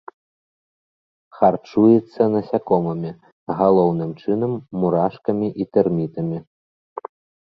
[1.41, 3.11] Харчуецца насякомымі,
[3.59, 4.51] галоўным чынам
[4.85, 6.37] мурашкамі і тэрмітамі.